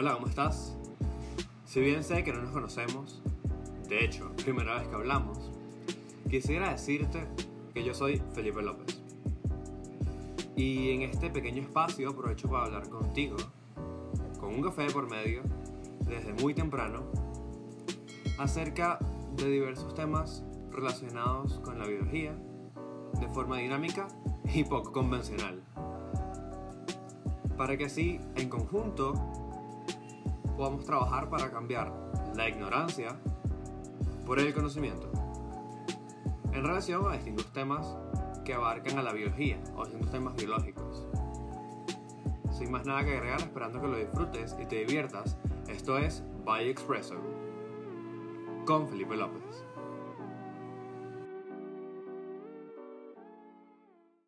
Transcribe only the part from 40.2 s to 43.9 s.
biológicos. Sin más nada que agregar, esperando que